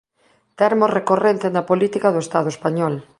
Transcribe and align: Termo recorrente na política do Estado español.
Termo 0.59 0.85
recorrente 0.97 1.47
na 1.55 1.67
política 1.69 2.07
do 2.11 2.23
Estado 2.25 2.49
español. 2.55 2.93